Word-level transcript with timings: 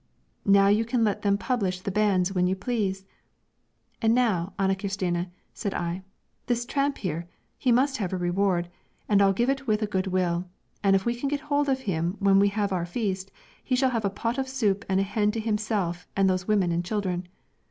Now 0.47 0.67
you 0.67 0.83
can 0.83 1.03
let 1.03 1.21
them 1.21 1.37
publish 1.37 1.79
the 1.81 1.91
banns 1.91 2.33
when 2.33 2.47
you 2.47 2.55
please.' 2.55 3.05
'And 4.01 4.15
now, 4.15 4.51
Ane 4.59 4.73
Kirstine,' 4.73 5.29
said 5.53 5.75
I, 5.75 6.01
'this 6.47 6.65
tramp 6.65 6.97
here, 6.97 7.27
he 7.55 7.71
must 7.71 7.97
have 7.97 8.11
a 8.11 8.17
reward, 8.17 8.67
and 9.07 9.21
I'll 9.21 9.31
give 9.31 9.47
it 9.51 9.67
with 9.67 9.83
a 9.83 9.85
good 9.85 10.07
will; 10.07 10.49
and 10.83 10.95
if 10.95 11.05
we 11.05 11.13
can 11.13 11.29
get 11.29 11.41
hold 11.41 11.69
of 11.69 11.81
him 11.81 12.15
when 12.17 12.39
we 12.39 12.47
have 12.47 12.73
our 12.73 12.87
feast, 12.87 13.29
he 13.63 13.75
shall 13.75 13.91
have 13.91 14.03
a 14.03 14.09
pot 14.09 14.39
of 14.39 14.49
soup 14.49 14.83
and 14.89 14.99
a 14.99 15.03
hen 15.03 15.29
to 15.33 15.39
himself 15.39 16.07
and 16.17 16.27
those 16.27 16.47
women 16.47 16.71
and 16.71 16.83
children.' 16.83 17.27